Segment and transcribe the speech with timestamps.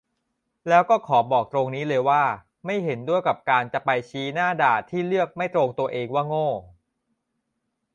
[0.69, 2.23] แล้วก็ขอบอกตรงนี้เลยว่า
[2.65, 6.47] ไม่เห็นด้วยกับการจะไปชี้หน้าด่าที่เลือกไม่ตรงตัวเองว่าโง่